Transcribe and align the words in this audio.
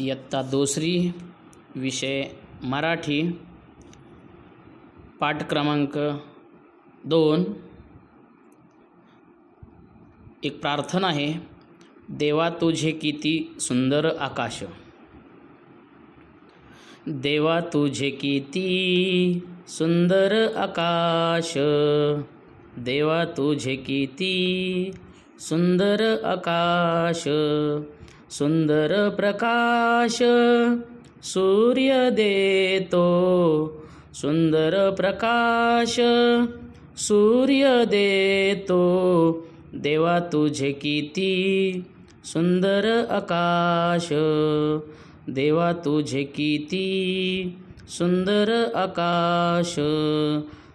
इयत्ता 0.00 0.42
दुसरी 0.42 1.10
विषय 1.76 2.24
मराठी 2.64 3.22
पाठ 5.20 5.48
क्रमांक 5.48 5.98
दोन. 7.06 7.44
एक 10.44 10.60
प्रार्थना 10.60 11.06
आहे 11.06 11.34
देवा 12.10 12.50
तुझे 12.50 12.90
किती 12.92 13.56
सुंदर 13.60 14.16
आकाश. 14.16 14.64
देवा 17.08 17.60
तुझे 17.60 18.10
किती 18.10 19.42
सुंदर 19.68 20.54
आकाश. 20.56 21.52
देवा 22.78 23.24
तुझे 23.24 23.76
किती 23.76 24.92
सुंदर 25.38 26.22
आकाश. 26.24 27.28
सुंदर 28.30 29.08
प्रकाश 29.16 30.18
सूर्य 31.22 32.10
देतो. 32.10 33.06
सुंदर 34.14 34.90
प्रकाश 34.90 35.96
सूर्य 36.96 37.84
देतो. 37.84 39.48
देवा 39.74 40.20
तुझे 40.20 40.72
किती 40.72 41.84
सुंदर 42.24 43.06
आकाश 43.10 44.08
देवा 45.30 45.72
तुझे 45.72 46.24
किती 46.24 47.58
सुंदर 47.88 48.72
आकाश. 48.74 49.74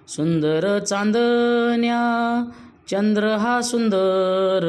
सुंदर 0.08 0.80
चांदण्या 0.80 2.04
चंद्र 2.88 3.28
हा 3.28 3.62
सुंदर 3.62 4.64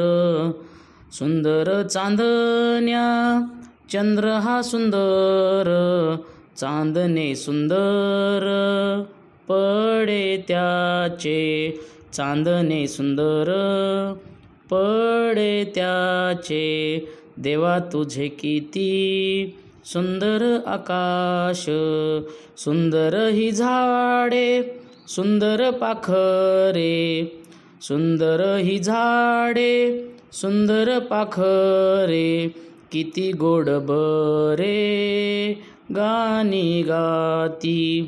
सुंदर 1.15 1.69
चांदण्या 1.83 3.03
चंद्र 3.91 4.29
हा 4.43 4.61
सुंदर 4.61 5.67
चांदणे 6.57 7.35
सुंदर 7.35 8.45
पडे 9.49 10.25
त्याचे 10.47 11.39
चांदणे 12.13 12.85
सुंदर 12.87 13.51
पडे 14.71 15.63
त्याचे 15.75 16.65
देवा 17.37 17.77
तुझे 17.93 18.27
किती 18.39 18.89
सुंदर 19.85 20.43
आकाश 20.67 21.65
सुंदर 22.63 23.15
ही 23.33 23.49
झाडे 23.51 24.47
सुंदर 25.15 25.69
पाखरे 25.71 26.93
सुंदर 27.81 28.43
ही 28.57 28.77
झाडे 28.79 29.71
सुंदर 30.41 30.99
पाखरे 30.99 32.47
किती 32.91 33.31
गोड 33.31 33.65
बरे. 33.69 34.73
गाणी 35.91 36.81
गाती 36.81 38.01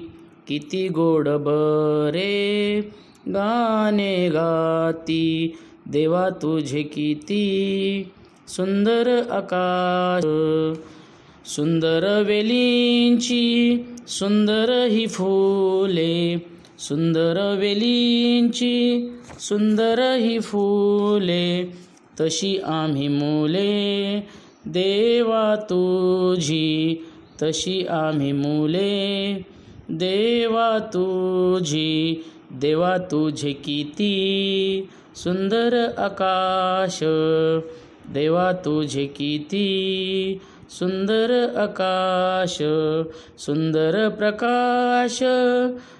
किती 0.47 0.87
गोड 0.87 1.27
बरे. 1.27 2.79
गाणे 3.27 4.29
गाती 4.29 5.57
देवा 5.87 6.29
तुझे 6.29 6.83
किती 6.83 8.07
सुंदर 8.47 9.21
आकाश. 9.31 10.23
सुंदर 11.49 12.23
वेलींची 12.27 13.77
सुंदर 14.07 14.85
ही 14.85 15.07
फुले. 15.07 16.37
सुंदर 16.79 17.55
वेलींची 17.59 19.09
सुंदर 19.39 20.15
ही 20.15 20.39
फुले. 20.39 21.86
तशी 22.19 22.57
आम्ही 22.57 23.07
मुले 23.07 24.19
देवा 24.67 25.55
तुझी. 25.55 26.95
तशी 27.43 27.85
आम्ही 27.85 28.31
मुले 28.31 29.33
देवा 29.91 30.79
तुझी. 30.79 32.25
देवा 32.53 32.97
तुझे 32.97 33.53
किती 33.53 34.89
सुंदर 35.15 35.93
आकाश. 35.97 36.99
देवा 38.13 38.51
तुझे 38.51 39.05
किती 39.05 40.39
सुंदर 40.69 41.53
आकाश. 41.57 42.57
सुंदर 43.37 44.09
प्रकाश 44.09 45.19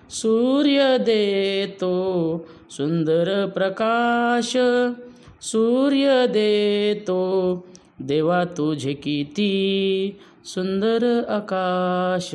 सूर्य 0.10 0.98
देतो. 0.98 2.46
सुंदर 2.70 3.46
प्रकाश 3.46 4.58
सूर्य 5.42 6.28
देतो. 6.28 7.56
देवा 8.02 8.46
तुझे 8.46 8.94
किती 8.94 10.20
सुंदर 10.44 11.26
आकाश. 11.30 12.32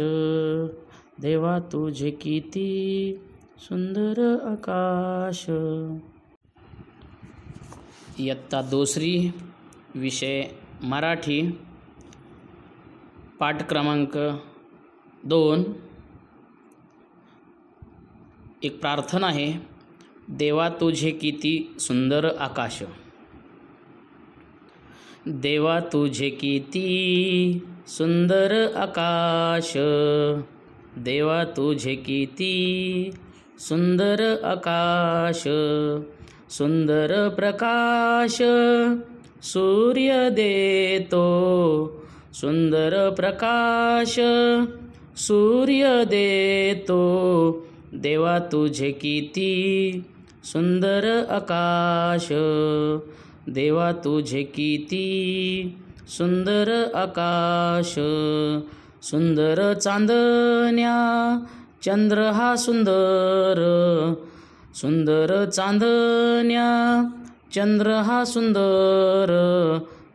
देवा 1.21 1.59
तुझे 1.59 2.11
किती 2.11 3.15
सुंदर 3.59 4.39
आकाश. 4.45 5.47
इयत्ता 8.21 8.63
दुसरी 8.63 9.31
विषय 9.97 10.49
मराठी. 10.83 11.61
पाठ 13.41 13.69
क्रमांक 13.69 14.17
दोन. 15.27 15.65
एक 18.65 18.81
प्रार्थना 18.81 19.27
आहे. 19.27 19.72
देवा 20.33 20.69
तुझे 20.69 21.11
किती 21.11 21.75
सुंदर 21.79 22.25
आकाश. 22.25 22.83
देवा 25.29 25.81
तुझे 25.81 26.31
किती 26.31 27.63
सुंदर 27.87 28.73
आकाश. 28.77 29.73
देवा 30.99 31.45
तुझे 31.45 31.95
किती 31.95 33.11
सुंदर 33.59 34.41
आकाश. 34.45 35.43
सुंदर 36.51 37.29
प्रकाश 37.29 38.43
सूर्य 39.43 40.31
देतो. 40.31 41.23
सुंदर 42.33 43.11
प्रकाश 43.11 44.21
सूर्य 45.17 46.05
देतो. 46.05 47.67
देवा 47.95 48.39
तुझे 48.39 48.91
किती 48.93 50.05
सुंदर 50.45 51.05
आकाश 51.31 52.29
देवा 53.55 53.91
तुझे 54.05 54.43
किती 54.55 55.07
सुंदर 56.09 56.71
आकाश 56.97 57.95
सुंदर 59.11 59.61
चांदण्या 59.75 60.97
चंद्र 61.83 62.23
हा 62.35 62.55
सुंदर 62.57 63.61
सुंदर 64.81 65.45
चांदण्या 65.45 66.67
चंद्र 67.55 67.95
हा 68.07 68.25
सुंदर 68.25 69.33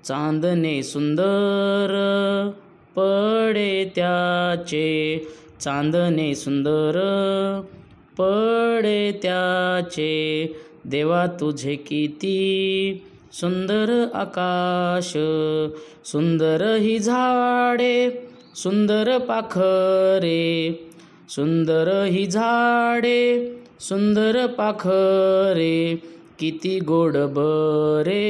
चांदणे 0.06 0.82
सुंदर 0.84 1.96
पडे 2.96 3.72
त्याचे 3.96 4.88
चांदणे 5.62 6.34
सुंदर 6.36 7.00
पडे 8.20 9.12
त्याचे. 9.24 10.48
देवा 10.86 11.26
तुझे 11.28 11.76
किती 11.76 13.02
सुंदर 13.34 14.06
आकाश 14.14 15.12
सुंदर 16.06 16.76
ही 16.76 17.00
झाडे 17.00 18.10
सुंदर 18.56 19.18
पाखरे 19.18 20.72
सुंदर 21.30 22.04
ही 22.04 22.26
झाडे 22.26 23.56
सुंदर 23.80 24.46
पाखरे 24.46 25.96
किती 26.40 26.80
गोड 26.80 27.14
बरे 27.14 28.26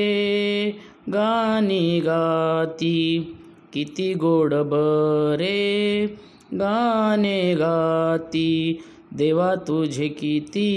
गाणी 1.13 1.99
गाती 1.99 3.35
किती 3.73 4.13
गोड 4.13 4.53
बरे 4.53 6.07
गाणे 6.53 7.53
गाती. 7.53 8.81
देवा 9.11 9.53
तुझे 9.67 10.07
किती 10.09 10.69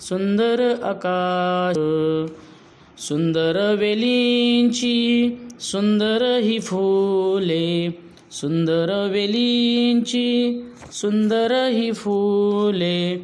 सुंदर 0.00 0.60
आकाश 0.84 1.76
सुंदर 2.98 3.56
वेलींची 3.78 4.96
सुंदर 5.60 6.22
ही 6.42 6.58
फुले 6.58 7.90
सुंदर 8.40 8.92
वेलींची 9.12 10.28
सुंदर 10.92 11.52
ही 11.72 11.90
फुले 11.92 13.16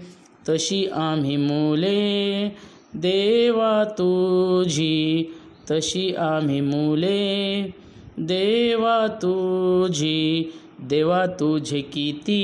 तशी 0.49 0.85
आम्ही 0.93 1.37
मुले 1.37 2.49
देवा 2.97 3.73
तुझी 3.99 5.25
तशी 5.71 6.13
आम्ही 6.19 6.61
मुले 6.61 7.63
देवा 8.19 9.07
तुझी 9.23 10.51
देवा 10.91 11.25
तुझे 11.41 11.81
किती 11.93 12.41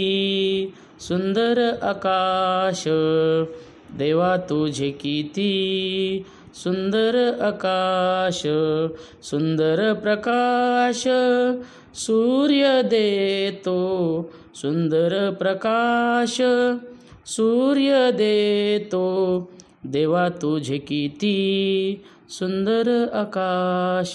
सुंदर 1.00 1.78
आकाश 1.82 2.84
देवा 3.98 4.36
तुझे 4.36 4.90
किती. 4.90 6.24
सुंदर 6.54 7.38
आकाश 7.40 8.42
सुंदर 9.22 9.94
प्रकाश 9.94 11.04
सूर्य 11.94 12.82
देतो. 12.82 14.30
सुंदर 14.54 15.30
प्रकाश 15.32 16.36
सूर्य 17.26 18.12
देतो. 18.12 19.40
देवा 19.86 20.28
तुझे 20.28 20.78
किती. 20.78 22.04
सुंदर 22.28 23.08
आकाश 23.12 24.14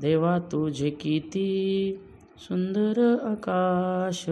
देवा 0.00 0.38
तुझे 0.38 0.90
किती. 0.90 1.98
सुंदर 2.38 3.18
आकाश. 3.24 4.26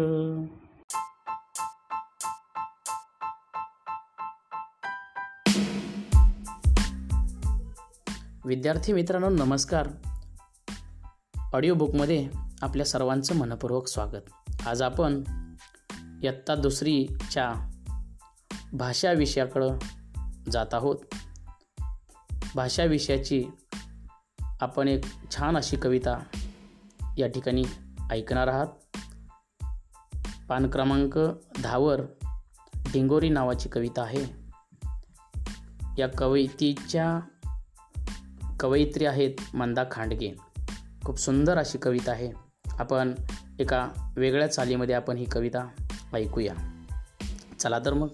विद्यार्थी 8.46 8.92
मित्रांनो 8.92 9.28
नमस्कार. 9.28 9.88
ऑडिओ 11.52 11.74
बुकमध्ये 11.74 12.28
आपल्या 12.62 12.86
सर्वांचं 12.86 13.36
मनपूर्वक 13.36 13.86
स्वागत. 13.86 14.52
आज 14.66 14.82
आपण 14.82 15.22
इयत्ता 16.22 16.54
दुसरीच्या 16.54 17.70
भाषा 18.72 19.12
विषयाकडं 19.12 19.78
जात 20.50 20.74
आहोत. 20.74 20.96
भाषा 22.54 22.84
विषयाची 22.84 23.44
आपण 24.60 24.88
एक 24.88 25.04
छान 25.36 25.56
अशी 25.56 25.76
कविता 25.76 26.22
या 27.18 27.28
ठिकाणी 27.28 27.64
ऐकणार 28.10 28.46
आहात. 28.46 28.96
पान 30.48 30.70
क्रमांक 30.70 31.18
दहावर 31.62 32.00
डिंगोरी 32.74 33.28
नावाची 33.28 33.68
कविता 33.68 34.02
आहे. 34.02 34.44
या 35.98 36.08
कवितेच्या 36.18 37.20
कवयित्री 38.64 39.04
आहेत 39.04 39.30
मंदा 39.54 39.84
खांडगे. 39.90 40.30
खूप 41.04 41.18
सुंदर 41.18 41.58
अशी 41.58 41.78
कविता 41.78 42.12
आहे. 42.12 42.30
आपण 42.78 43.14
एका 43.60 43.88
वेगळ्या 44.16 44.46
चालीमध्ये 44.46 44.94
आपण 44.94 45.16
ही 45.16 45.24
कविता 45.24 45.68
ऐकूया. 46.14 46.54
चला 47.58 47.78
तर 47.78 47.92
मग. 47.92 48.08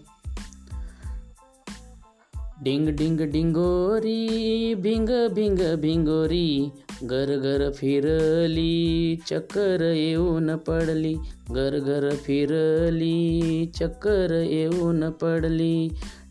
डिंग 2.63 2.89
डिंग 2.89 3.21
डिंगोरी 3.21 4.75
भिंग 4.75 5.29
भिंग 5.29 5.77
भिंगोरी 5.77 6.71
घर 7.03 7.37
घर 7.37 7.73
फिरली 7.73 9.17
चक्कर 9.27 9.93
येऊन 9.93 10.57
पडली 10.57 11.15
घर 11.51 11.79
घर 11.79 12.15
फिरली 12.15 13.67
चक्कर 13.75 14.43
येऊन 14.43 15.11
पडली 15.11 15.89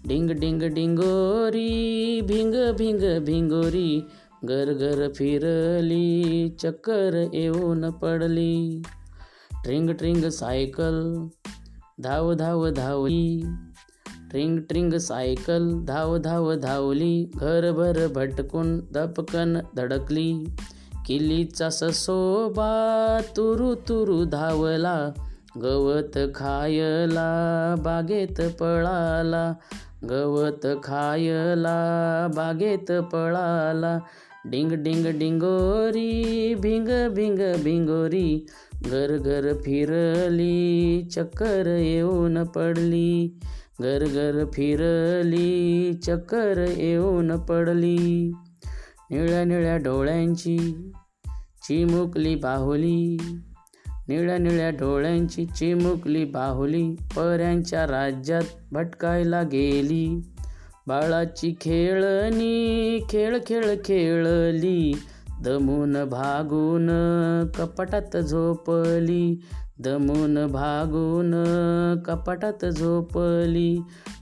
डिंग 0.08 0.32
डिंग 0.32 0.64
डिंगोरी 0.64 2.22
भिंग 2.22 2.76
भिंग 2.76 3.24
भिंगोरी 3.26 4.08
घर 4.46 4.74
घर 4.74 5.08
फिरली 5.08 6.50
चक्कर 6.60 7.30
येऊन 7.34 7.92
पडली. 7.92 8.84
ट्रिंग 9.64 9.90
ट्रिंग 9.90 10.26
सायकल 10.26 11.28
धाव 12.02 12.34
धाव 12.34 12.70
धावली. 12.70 13.44
ट्रिंग 14.32 14.60
ट्रिंग 14.60 14.94
सायकल 14.94 15.86
धाव 15.86 16.18
धाव 16.18 16.56
धावली. 16.56 17.32
घरभर 17.36 18.08
भटकून 18.08 18.80
दपकन 18.80 19.62
धडकली. 19.76 20.46
किल्लीचा 21.06 21.70
ससोबा 21.70 23.22
तुरु 23.36 23.76
तुरु 23.76 24.26
धावला. 24.26 25.12
गवत 25.58 26.18
खायला 26.36 27.76
बागेत 27.80 28.42
पळाला. 28.42 29.54
गवत 30.04 30.68
खायला 30.84 32.28
बागेत 32.36 32.92
पळाला. 32.92 34.00
डिंग 34.46 34.72
डिंग 34.72 35.06
डिंगोरी 35.20 36.54
भिंग 36.54 36.88
भिंग 37.14 37.40
भिंगोरी. 37.64 38.46
घर 38.86 39.18
घर 39.18 39.54
फिरली 39.54 41.02
चक्कर 41.12 41.66
येऊन 41.66 42.44
पडली. 42.44 43.40
घर 43.82 44.06
घर 44.06 44.46
फिरली 44.54 45.94
चक्कर 45.94 46.66
येऊन 46.78 47.38
पडली. 47.38 48.32
निळ्या 49.12 49.44
निळ्या 49.44 49.78
डोळ्यांची 49.78 50.58
चिमुकली 51.64 52.36
बाहुली. 52.36 53.18
निळ्या 54.10 54.38
निळ्या 54.38 54.70
डोळ्यांची 54.70 55.46
चिमुकली 55.46 56.26
बाहुली 56.26 56.96
पऱ्यांच्या 57.16 57.84
राज्यात 57.84 58.42
भटकायला 58.72 59.42
गेली. 59.42 60.22
बाळाची 60.88 61.56
खेळणी 61.62 63.00
खेळ 63.10 63.38
खेळ 63.48 63.76
खेळली. 63.86 64.94
दमून 65.44 65.94
भागून 65.94 66.90
कपाटात 67.58 68.18
झोपली. 68.18 69.42
दमून 69.80 70.48
भागून 70.48 71.32
कपाटात 72.06 72.66
झोपली. 72.66 73.78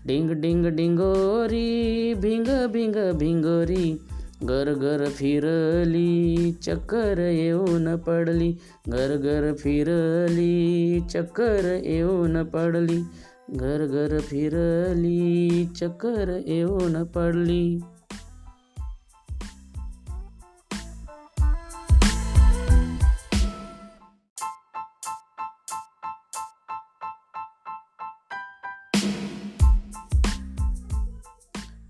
डिंग 0.06 0.31
डिंग 0.31 0.66
डिंगोरी 0.66 2.13
भिंग 2.13 2.68
भिंग 2.68 3.12
भिंगोरी. 3.13 4.01
घर 4.44 4.74
घर 4.74 5.10
फिरली 5.10 6.51
चक्कर 6.62 7.18
येऊन 7.18 7.95
पडली. 7.95 8.54
घर 8.88 9.18
घर 9.18 9.54
फिरली 9.56 11.00
चक्कर 11.10 11.80
येऊन 11.84 12.44
पडली. 12.44 13.01
घर 13.50 13.86
घर 13.86 14.19
फिरली 14.19 15.66
चक्कर 15.75 16.39
येऊन 16.45 17.04
पडली. 17.04 17.80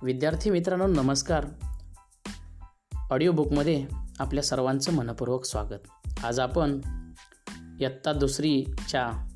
विद्यार्थी 0.04 0.50
मित्रांनो 0.50 0.88
नमस्कार. 0.88 1.46
ऑडिओ 3.12 3.32
बुकमध्ये 3.32 3.88
आपल्या 4.20 4.44
सर्वांचं 4.44 4.94
मनपूर्वक 4.94 5.46
स्वागत. 5.46 6.10
आज 6.24 6.40
आपण 6.40 6.82
इयत्ता 7.80 8.14
दुसरीच्या 8.14 9.28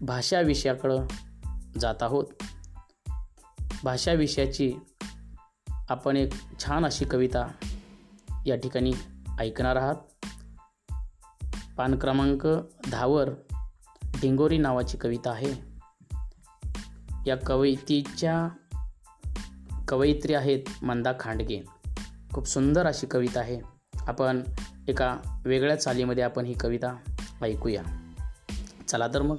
भाषा 0.00 0.40
विषयाकडं 0.40 1.06
जात 1.80 1.94
आहोत. 2.00 2.24
भाषा 3.84 4.12
विषयाची 4.12 4.72
आपण 5.68 6.16
एक 6.16 6.32
छान 6.58 6.84
अशी 6.84 7.04
कविता 7.04 7.52
या 8.46 8.56
ठिकाणी 8.56 8.92
ऐकणार 9.38 9.76
आहात. 9.76 9.96
पान 11.76 11.98
क्रमांक 11.98 12.46
दहावर 12.90 13.30
डिंगोरी 14.02 14.58
नावाची 14.58 14.96
कविता 14.96 15.30
आहे. 15.30 15.54
या 17.26 17.36
कवितेच्या 17.46 18.48
कवयित्री 19.88 20.34
आहेत 20.34 20.84
मंदा 20.84 21.12
खांडगे. 21.20 21.77
खूप 22.38 22.48
सुंदर 22.48 22.86
अशी 22.86 23.06
कविता 23.06 23.40
आहे. 23.40 23.60
आपण 23.94 24.42
एका 24.88 25.16
वेगळ्या 25.44 25.76
चालीमध्ये 25.76 26.24
आपण 26.24 26.44
ही 26.44 26.52
कविता 26.52 26.96
ऐकूया. 27.42 27.82
चला 28.88 29.08
तर 29.14 29.22
मग. 29.22 29.36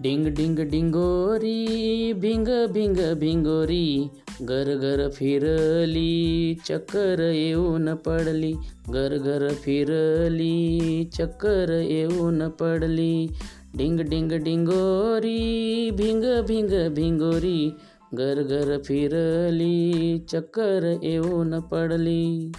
डिंग 0.00 0.26
डिंग 0.26 0.58
डिंगोरी 0.58 2.12
भिंग 2.12 2.66
भिंग 2.70 3.14
भिंगोरी 3.14 4.08
घर 4.42 4.64
घर 4.64 5.10
फिरली 5.10 6.54
चक्कर 6.68 7.30
येऊन 7.34 7.94
पडली 7.94 8.52
घर 8.88 9.16
घर 9.16 9.52
फिरली 9.52 11.08
चक्कर 11.12 11.80
येऊन 11.84 12.48
पडली. 12.48 13.28
डिंग 13.76 14.00
डिंग 14.00 14.32
डिंगोरी 14.32 15.90
भिंग 15.90 16.42
भिंग 16.46 16.94
भिंगोरी 16.94 17.70
घर 18.14 18.42
घर 18.42 18.78
फिरली 18.78 20.18
चक्कर 20.28 20.98
येऊन 21.02 21.60
पडली. 21.60 22.52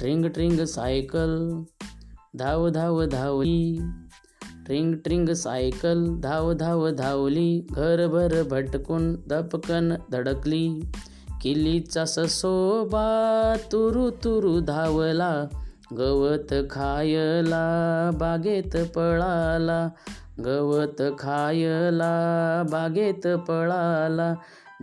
ट्रिंग 0.00 0.24
ट्रिंग 0.24 0.60
सायकल 0.60 1.62
धाव 2.36 2.68
धाव 2.68 3.04
धावली. 3.04 3.78
ट्रिंग 4.66 4.94
ट्रिंग 4.94 5.28
सायकल 5.28 6.20
धाव 6.20 6.52
धाव 6.52 6.90
धावली. 6.90 7.66
घरभर 7.72 8.42
भटकून 8.42 9.14
दपकन 9.26 9.94
धडकली. 10.12 10.80
किल्लीचा 11.42 12.04
ससोबा 12.04 13.54
तुरु 13.72 14.10
तुरु 14.10 14.60
धावला. 14.60 15.46
गवत 15.92 16.54
खायला 16.70 18.10
बागेत 18.14 18.76
पळाला. 18.76 19.88
गवत 20.40 21.02
खायला 21.18 22.12
बागेत 22.70 23.26
पळाला. 23.26 24.34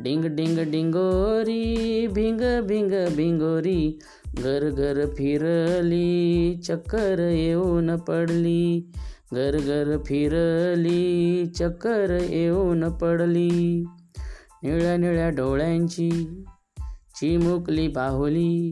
डिंग 0.03 0.25
डिंग 0.25 0.71
डिंगोरी 0.71 2.07
भिंग 2.07 2.41
भिंग 2.63 2.91
भिंगोरी. 3.15 3.99
घर 4.37 4.69
घर 4.69 5.05
फिरली 5.05 6.59
चक्कर 6.63 7.19
येऊन 7.19 7.95
पडली. 7.95 8.91
घर 9.33 9.57
घर 9.57 9.97
फिरली 10.05 11.45
चक्कर 11.45 12.17
येऊन 12.29 12.89
पडली. 12.89 13.85
निळ्या 14.63 14.97
निळ्या 14.97 15.29
डोळ्यांची 15.29 16.09
चिमुकली 17.15 17.87
बाहुली. 17.87 18.69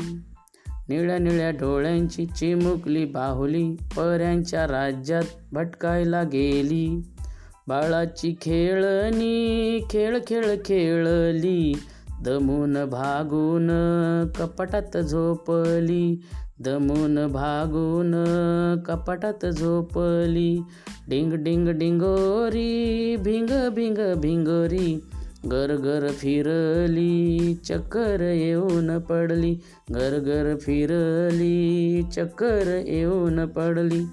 निळ्या 0.89 1.17
निळ्या 1.17 1.51
डोळ्यांची 1.51 2.25
चिमुकली 2.25 3.05
बाहुली. 3.05 3.75
पऱ्यांच्या 3.97 4.67
राज्यात 4.67 5.23
भटकायला 5.51 6.23
गेली. 6.23 7.01
बाळाची 7.67 8.35
खेळणी 8.41 9.79
खेळ 9.89 10.19
खेळ 10.27 10.55
खेळली. 10.65 11.73
दमून 12.23 12.73
भागून 12.73 13.67
कपाटात 14.39 14.97
झोपली. 14.97 16.21
दमून 16.59 17.27
भागून 17.27 18.11
कपाटात 18.85 19.45
झोपली. 19.45 20.59
डिंग 21.09 21.33
डिंग 21.33 21.67
डिंगोरी 21.67 23.15
भिंग 23.19 23.69
भिंग 23.69 24.13
भिंगोरी. 24.15 25.03
घर 25.45 25.75
घर 25.75 26.07
फिरली 26.07 27.53
चक्कर 27.63 28.21
येऊन 28.21 28.97
पडली. 28.99 29.57
घर 29.91 30.19
घर 30.19 30.55
फिरली 30.57 32.01
चक्कर 32.15 32.81
येऊन 32.87 33.45
पडली. 33.45 34.03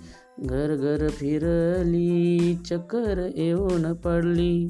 घर 0.41 0.75
घर 0.77 1.09
फिरली 1.09 2.55
चक्कर 2.67 3.31
येऊन 3.37 3.93
पडली. 3.93 4.69